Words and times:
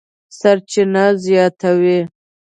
سرچینه 0.39 1.05
زیاتوي، 1.23 1.99